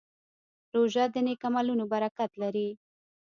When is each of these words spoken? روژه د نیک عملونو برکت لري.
روژه 0.75 1.03
د 1.13 1.15
نیک 1.25 1.41
عملونو 1.49 1.83
برکت 1.93 2.31
لري. 2.41 2.67